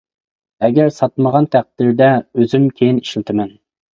ئەگەر 0.67 0.87
ساتمىغان 0.95 1.49
تەقدىردە 1.57 2.09
ئۆزۈم 2.39 2.65
كىيىن 2.79 3.05
ئىشلىتىمەن. 3.05 3.55